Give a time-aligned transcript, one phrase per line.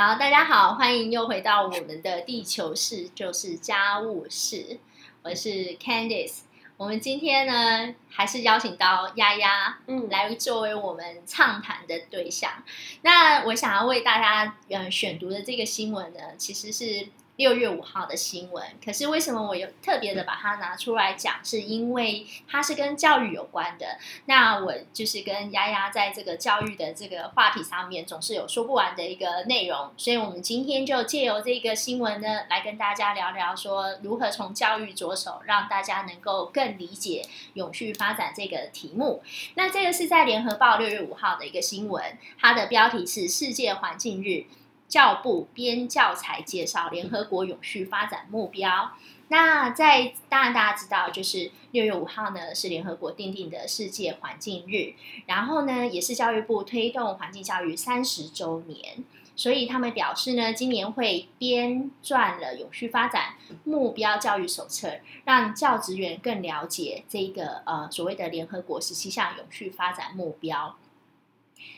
[0.00, 4.78] 好，大家好，欢迎又回到我们的地球室，就是家务室。
[5.24, 6.42] 我是 Candice。
[6.76, 12.62] 我们今天呢，还是邀请到丫丫，嗯，来作为我们畅谈的对象。
[13.02, 17.08] 那我想要为大家嗯选读的这个新闻呢，其实是。
[17.38, 21.36] 六月五号的新闻，可是为什么我有特别的把它拿出来讲？
[21.44, 23.96] 是因为它是跟教育有关的。
[24.24, 29.92] 那我就是跟丫丫在这个教育的这个话题上面，总是有说不完的一个内容。
[29.96, 37.24] 所以，我们今天就借由这个新闻呢，来跟大家聊聊，说如何从教育着手，让大家能够更理解
[37.54, 39.22] 永续发展这个题目。
[39.54, 44.46] 那这个是在联合报六月五号的一个新闻，它的标题是“世界环境日”。
[44.88, 48.92] 教部编教材介绍联合国永续发展目标。
[49.30, 54.94] 那在当然大家知道，就是六月五号呢是联合国定定的世界环境日，
[55.26, 59.04] 然后呢也是教育部推动环境教育三十周年，
[59.36, 64.94] 所以他们表示呢，今年会编撰了永续发展目标教育手册，
[65.26, 70.74] 让教职员更了解这个呃所谓的联合国十七项永续发展目标。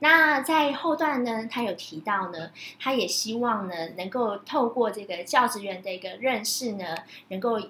[0.00, 6.84] 那在后段呢，他有提到呢，他也希望呢，能够透过这个教职员的一个认识呢，
[7.28, 7.60] 能够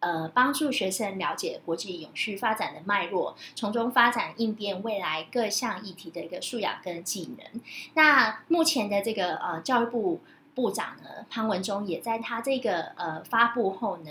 [0.00, 7.60] 呃帮助学生了解国际永续发展的脉络，从中发展应变未来各项议题的一个素养跟技能。
[7.94, 10.20] 那目前的这个呃教育部
[10.58, 14.10] 部长呢，潘文忠也在他这个呃发布后呢。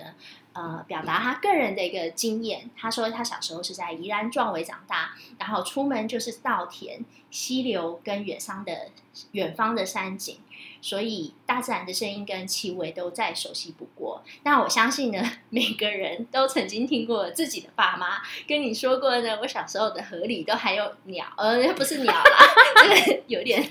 [0.54, 2.68] 呃，表达他个人的一个经验。
[2.76, 8.88] 他说，他小时候是在宜兰壮围长大，然后出门就是稻田、溪流跟远方的
[9.34, 10.40] 远方的山景，
[10.82, 14.24] 所以大自然的声音跟气味都再熟悉不过。
[14.42, 22.24] 那我相信呢，每个人都曾经听过自己的爸妈跟你说过呢，我小时候的河里都还有鸟，呃，不是鸟啦，
[22.82, 23.64] 这个有点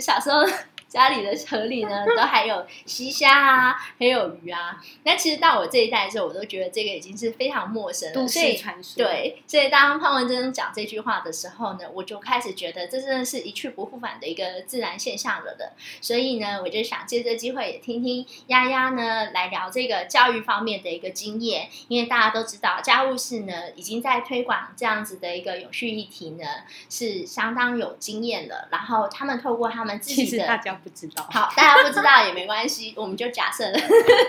[0.00, 0.44] 小时候。
[0.90, 4.82] 家里的河里呢，都还有溪虾啊，还有鱼啊。
[5.04, 8.14] 那其实到我这一代的时候，我都觉得这个已经是非常陌生了。
[8.16, 9.04] 都市传说。
[9.04, 15.74] 对，所以当潘文珍讲这句话的时候呢，我就开始觉得这真的是一去不复返的一个自然现象了的。
[16.00, 26.44] 所以呢，我就想借这机会也听听丫丫呢来聊这个教育方面的一个经验，因为大家都知道家务事呢已经在推广这样子的一个永续议题呢
[26.88, 28.66] 是相当有经验了。
[28.72, 30.79] 然后他们透过他们自己的。
[30.82, 33.78] 不知道，好，大家不知道也没关系， 我们就假设了。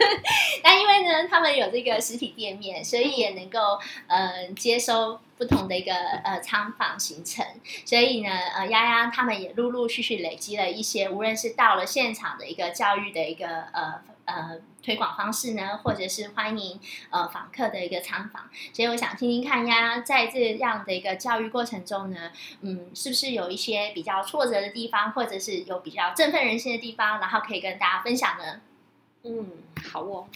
[0.64, 7.46] 那因为呢，他们有这个实体店面，所以也能够呃接收不同的一个呃仓房行程，
[7.86, 14.02] 所以呢，呃丫丫他们也陆陆续续累积了一些，无论是到了现场的一个教育的一个呃。
[14.34, 22.32] 呃，推广方式呢，或者是欢迎呃访客的一个参访，所以我想听听看呀，在这样的一个教育过程中呢，
[22.62, 28.62] 嗯，是不是有一些比较挫折的地方，或者是有比较振奋人心的地方，然后可以跟大家分享呢？
[29.24, 29.52] 嗯，
[29.92, 30.28] 好哦。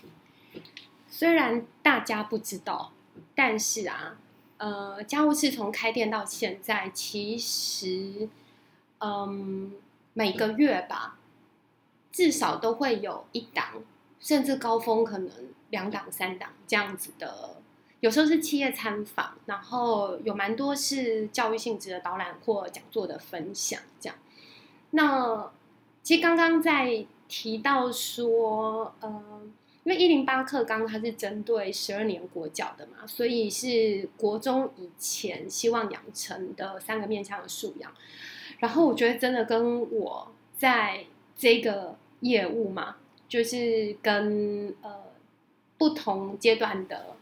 [1.09, 2.91] 虽然大家不知道，
[3.33, 4.17] 但是啊，
[4.57, 8.27] 呃，家务事从开店到现在，其实，
[8.99, 9.73] 嗯，
[10.13, 11.17] 每个月吧。
[12.15, 13.83] 至少都会有一档，
[14.21, 15.29] 甚至高峰可能
[15.69, 17.57] 两档、三档这样子的。
[17.99, 23.81] 有时候是企业参访，然后有蛮多是教育性质的导览或讲座的分享。
[23.99, 24.17] 这样，
[24.91, 25.51] 那
[26.03, 29.41] 其实刚刚在提到说，呃，
[29.83, 37.91] 因为一零八课纲它是针对十二年国教的嘛，所以是国中以前希望养成的三个面向的素养。
[38.59, 41.03] 然后我觉得真的跟我在
[41.37, 41.97] 这个。
[42.25, 42.95] 业务嘛，
[43.29, 44.91] 就是跟呃
[45.77, 47.15] 不同阶段的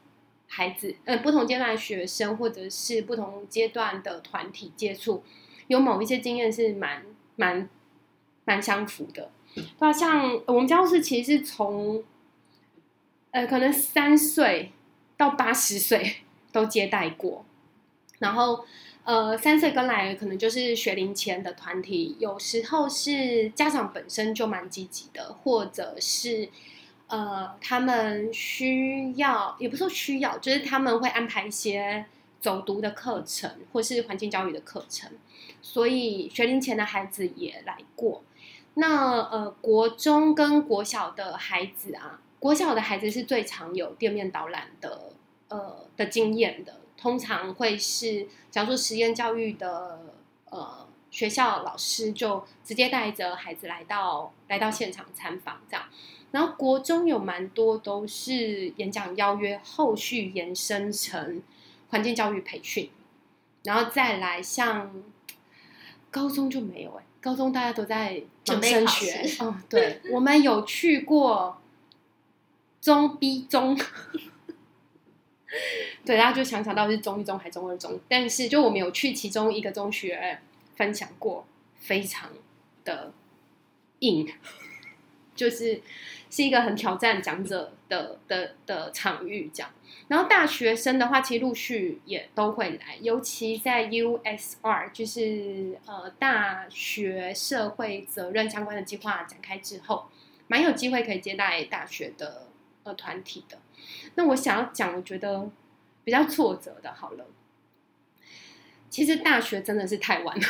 [0.47, 5.21] 孩子，呃不同阶段的学生，或者是不同阶段的团体接触，
[5.67, 7.03] 有某一些经验是蛮
[7.35, 7.67] 蛮
[8.45, 9.29] 蛮相符的。
[9.79, 12.03] 那像我们教室其实是从
[13.31, 14.71] 呃可能三岁
[15.17, 16.21] 到八十岁
[16.53, 17.45] 都接待过，
[18.19, 18.65] 然后。
[19.05, 26.47] 呃，三岁跟来可能就是学龄前的团体，有时候是家长本身就蛮积极的，或者是
[27.07, 32.05] 呃，他们需要，也不说需要，就是他们会安排一些
[32.39, 35.11] 走读的课程，或是环境教育的课程，
[35.61, 38.23] 所以学龄前的孩子也来过。
[38.75, 45.11] 那呃，国中跟国小的孩子啊，国小的孩子是最常有店面导览的
[45.49, 46.77] 呃的经验的。
[47.03, 50.15] 通常会是，假如说实验教育的
[50.45, 55.85] 呃学校老师就直接带着孩子来到来到现场参访这样，
[56.31, 61.43] 然后国中有蛮多都是演讲邀约，后续延伸成
[61.89, 62.89] 环境教育培训，
[63.63, 65.03] 然后再来像
[66.09, 71.57] 高中就没有哎，高中大家都在准备升学，嗯，对， 我们有去过
[72.79, 73.77] 中 B 中，
[76.05, 80.39] 对，大家就想想到是中一中还是中二中，但是就我们有去其中一个中学
[80.75, 81.45] 分享过，
[81.79, 82.29] 非常
[82.83, 83.13] 的
[83.99, 84.27] 硬，
[85.33, 85.81] 就是
[86.29, 89.71] 是一个很挑战讲者的的的场域，这样。
[90.09, 100.09] 然后大学生的话，其实陆续也都会来，尤其在 USR，就是呃大学社会责任相关的计划展开之后，
[100.47, 102.47] 蛮有机会可以接待大学的
[102.83, 103.57] 呃团体的。
[104.15, 105.49] 那我想要讲，我觉得
[106.03, 107.25] 比较挫折的，好了，
[108.89, 110.47] 其实大学真的是太晚了，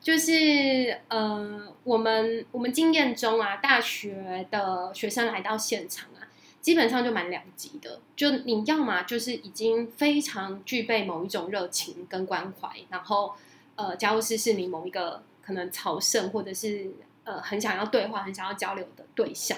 [0.00, 6.26] 就是呃我们我们经验中啊，大学的学生来到现场啊。
[6.60, 13.34] 基本上就蛮两极的，就你要么就是已经非常具备某一种热情跟关怀，然后
[13.76, 16.90] 呃，加务师是你某一个可能朝圣或者是
[17.24, 19.56] 呃很想要对话、很想要交流的对象，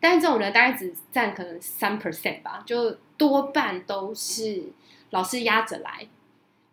[0.00, 4.64] 但是这种人大概只占可能三 percent 吧，就多半都是
[5.10, 6.08] 老师压着来，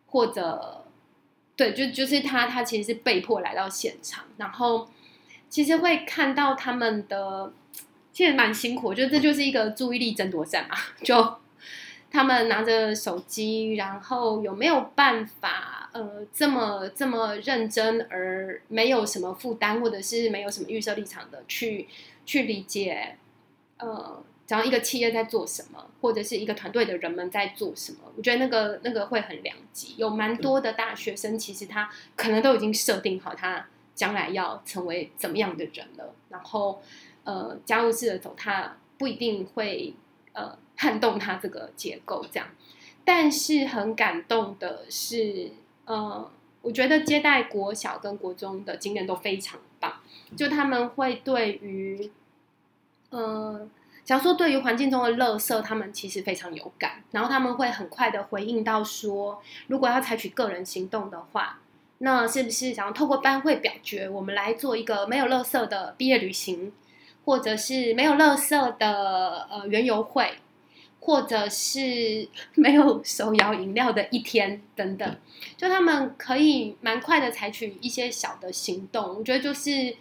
[0.07, 0.85] 或者
[1.55, 4.87] 对，就就是他他其实是被迫来到现场，然后
[5.49, 7.53] 其实会看到他们的。
[8.13, 10.75] 其实蛮辛苦，我觉得这就是一个注意力争夺战嘛。
[11.03, 11.35] 就
[12.09, 21.87] 他们拿着手机，然后有没有办法呃这么这么认真，而没有什么负担，或者是没有什么预设立场的去
[22.27, 23.17] 去理解
[23.77, 27.99] 呃，讲一个企业在做什么，或者是一个团队的人们在做什么？
[28.15, 29.95] 我觉得那个那个会很良机。
[29.97, 33.65] 有蛮多的大学生，其实他可能都已经设定好他
[33.95, 36.83] 将来要成为怎么样的人了，然后。
[37.29, 39.93] 呃，家务式的走，他不一定会
[40.31, 42.47] 呃撼动他这个结构这样，
[43.03, 45.51] 但是很感动的是，
[45.83, 46.31] 呃，
[46.61, 49.96] 我觉得接待国小跟国中的经验都非常棒，
[50.35, 52.11] 就他们会对于，
[53.09, 53.67] 呃，
[54.03, 61.59] 假如说对于环境中的垃圾，他们其实非常有感，然后他们会很快的回应到说，如果要采取个人行动的话，
[61.99, 66.71] 那是不是想要透过班会表决，我们来做一个没有垃圾的毕业旅行？
[67.25, 70.35] 或者是没有垃圾的呃园游会，
[71.01, 75.17] 或者是没有手摇饮料的一天等等，
[75.57, 79.17] 就他们可以蛮快的采取一些小的行动。
[79.17, 79.93] 我觉得就是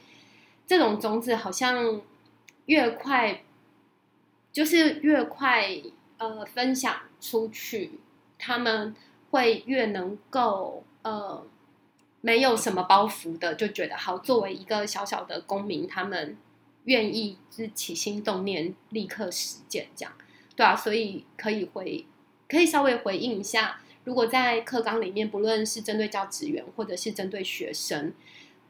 [0.67, 2.01] 这种种子好像
[2.67, 3.43] 越快，
[4.53, 5.69] 就是越快
[6.19, 8.01] 呃分享出去，
[8.39, 8.95] 他们
[9.31, 11.47] 会越能够呃
[12.21, 16.37] 没有什么包袱的，就觉得好作为一个小小的公民，他们。
[16.87, 20.13] 愿意是起心动念，立刻实践，这样
[20.55, 22.07] 对啊，所以可以回，
[22.49, 23.81] 可以稍微回应一下。
[24.05, 28.13] 如果在课纲里面，不论是针对教职员，或者是针对学生，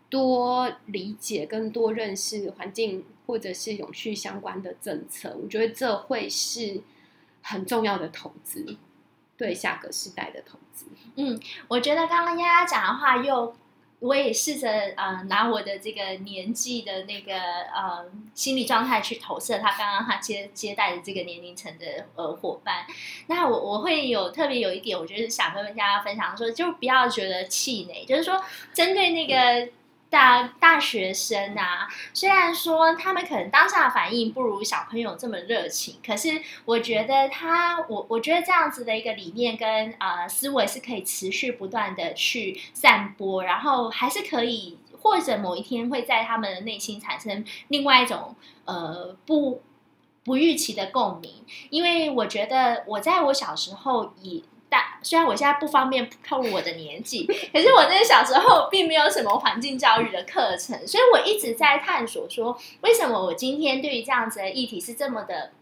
[0.09, 6.83] 多理解跟多认识环境或者是永续相关的政策，我觉得这会是
[7.43, 8.77] 很重要的投资，
[9.37, 10.87] 对下个时代的投资。
[11.17, 13.55] 嗯，我觉得刚刚丫丫讲的话又。
[13.99, 17.35] 我也试着呃拿我的这个年纪的那个
[17.75, 18.05] 呃
[18.35, 22.85] 心理状态去投射他刚刚他接接待的这个年龄层的呃伙伴，
[23.27, 28.39] 那我我会有特别有一点，我觉得想跟大家分享说，就不要觉得气馁，就是说
[28.75, 29.73] 针对那个。
[30.17, 49.61] 大大学生啊，虽然说他们可能当下的反应不如小朋友这么热情，可是我觉得他，我我觉得这样子的一个理念跟呃思维是可以持续不断的去散播，然后还是可以，或者某一天会在他们的内心产生另外一种呃不
[50.25, 54.43] 不预期的共鸣，因为我觉得我在我小时候以。
[54.69, 65.53] 但虽然我现在不方便透露我的年纪，可是我那小时候并没有什么环境教育的课程，所以我一直在探索说，为什么我今天对于这样子的议题是这么的。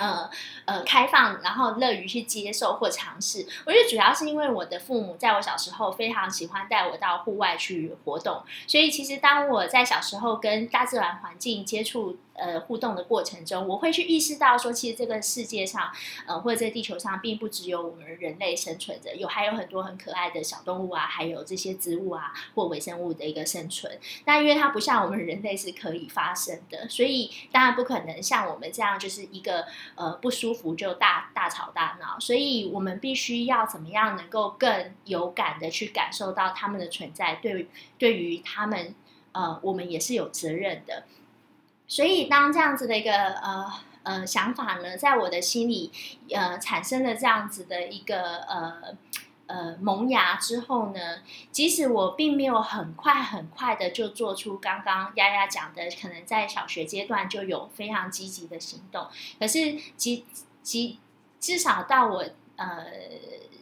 [0.00, 0.30] 呃
[0.64, 3.46] 呃，开放，然后乐于去接受或尝试。
[3.66, 15.92] 我觉得主要是因为我的父母在我小时候非常喜欢带我到户外去活动，所以其实当我在小时候跟大自然环境接触呃互动的过程中，我会去意识到说，其实这个世界上
[16.26, 23.98] 呃或者在地球上，并不只有我们人类生存着，有还有很多很可爱的小动物啊，还有这些植物啊或微生物的一个生存。
[24.24, 29.66] 那因为它不像我们人类是可以发生的，所以当然不可能像我们这样就是一个。
[29.94, 37.68] 呃，不舒服就大大吵大闹，所以我们必须要怎么样能够更有感的去感受到他们的存在，对
[37.98, 38.94] 对于他们，
[39.32, 41.04] 呃，我们也是有责任的。
[41.86, 45.90] 所以当这样子的一个呃呃想法呢，在我的心里
[46.32, 48.96] 呃产生了这样子的一个呃。
[49.50, 51.18] 呃萌芽之后呢，
[51.50, 59.06] 即使我并没有很快很快的就做出刚刚丫丫讲的，可能在小学阶段就有非常积极的行动，
[59.38, 60.24] 可是即
[60.62, 60.98] 即
[61.40, 62.24] 至少到我
[62.56, 62.86] 呃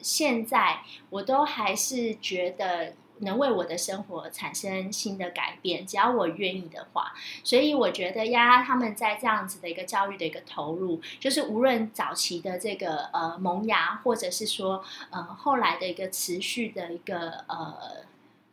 [0.02, 2.94] 现在，我都还是觉得。
[3.20, 7.12] 能为我的生活产生新的改变，只要我愿意的话。
[7.42, 17.74] 所以我觉得丫丫他们在这样子的一个教育的一个投入，就是无论早期的这个呃萌芽，或者是说呃后来的一个持续的一个呃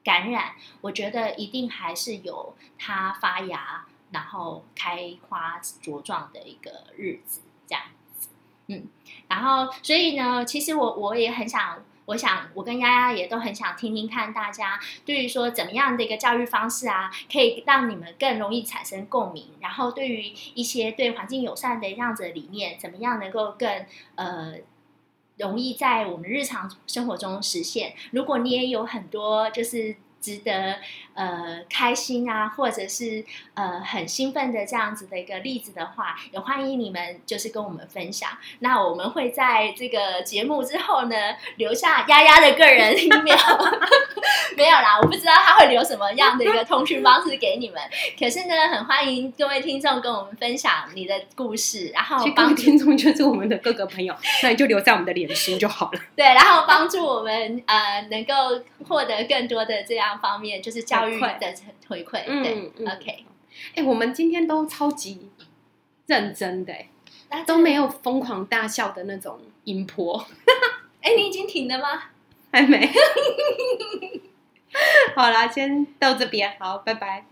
[0.04, 7.84] 感染，我觉得一定还是有它发芽，然后开花茁壮的一个日子这样
[8.18, 8.30] 子。
[8.68, 8.88] 嗯，
[9.28, 11.84] 然后所以呢，其实我我也很想。
[12.06, 19.50] 我想，我跟丫丫也都很想听听看，大家对于说怎么样的一个教育方式啊，可以让你们更容易产生共鸣。
[19.60, 23.86] 然后，对于一些对环境友善的这样子的理念，怎么样能够更
[24.16, 24.56] 呃
[25.38, 27.94] 容易在我们日常生活中实现？
[28.12, 29.98] 如果你也有很多就是。
[30.22, 30.80] 值得
[31.16, 38.30] 呃开心啊，或者是呃很兴奋的这样子的一个例子的话，也欢迎你们就是跟我们分享。
[38.60, 41.16] 那我们会在这个节目之后呢，
[41.58, 43.36] 留下丫丫的个人 email。
[44.58, 47.82] 没有啦，我不知道他会留什么样的一个通讯方式给你们。
[48.18, 56.00] 可是呢，很欢迎各位听众跟我们分享你的故事，然后帮听众就是我们的各个朋友，那你就留在我们的脸书就好了。
[56.16, 58.34] 对，然后帮助我们呃能够
[58.88, 60.20] 获得更多的这样。
[60.26, 61.54] 方面就是教育的
[61.88, 63.26] 回馈，对，OK。
[63.76, 65.30] 哎，我们今天都超级
[66.08, 66.74] 认真的，
[67.46, 70.26] 都没有疯狂大笑的那种音波。
[71.02, 72.04] 哎，你已经停了吗？
[72.52, 72.88] 还没。
[75.16, 77.26] 好啦，先到这边，好，拜拜。